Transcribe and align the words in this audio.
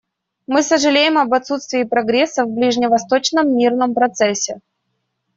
Мы 0.47 0.63
сожалеем 0.63 1.19
об 1.19 1.31
отсутствии 1.31 1.83
прогресса 1.83 2.43
в 2.45 2.55
ближневосточном 2.55 3.55
мирном 3.55 3.93
процессе. 3.93 4.59